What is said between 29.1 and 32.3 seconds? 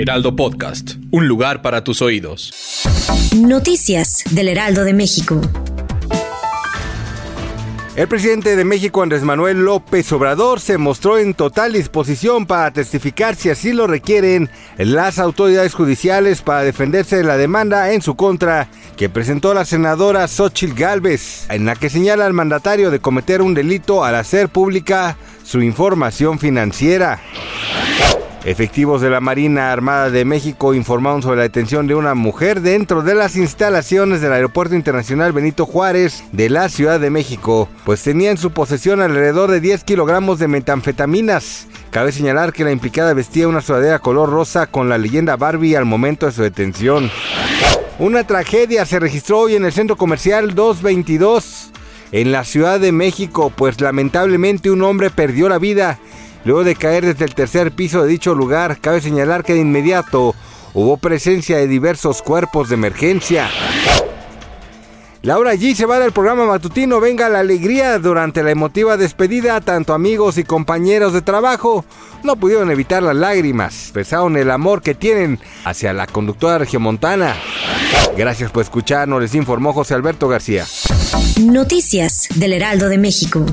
la Marina Armada de México informaron sobre la detención de una